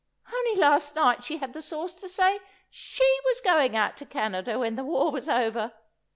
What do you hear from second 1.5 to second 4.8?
the sauce to say she was going out to Canada when